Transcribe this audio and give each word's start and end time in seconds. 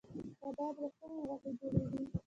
کباب 0.41 0.75
له 0.81 0.87
کومې 0.97 1.21
غوښې 1.27 1.51
جوړیږي؟ 1.59 1.99